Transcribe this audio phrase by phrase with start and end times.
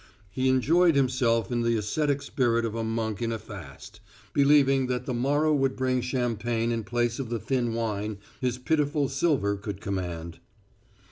[0.31, 3.99] He enjoyed himself in the ascetic spirit of a monk in a fast,
[4.33, 9.07] believing that the morrow would bring champagne in place of the thin wine his pitiful
[9.09, 10.39] silver could command.